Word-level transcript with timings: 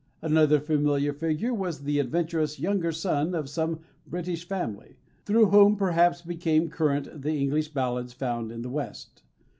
Another 0.23 0.59
familiar 0.59 1.13
figure 1.13 1.53
was 1.53 1.83
the 1.83 1.99
adventurous 1.99 2.59
younger 2.59 2.91
son 2.91 3.35
of 3.35 3.47
some 3.47 3.81
British 4.07 4.47
family, 4.47 4.97
through 5.25 5.49
whom 5.51 5.75
perhaps 5.75 6.23
became 6.23 6.71
current 6.71 7.21
the 7.21 7.39
English 7.39 7.67
ballads 7.67 8.11
found 8.11 8.51
in 8.51 8.63
the 8.63 8.69
West. 8.71 9.21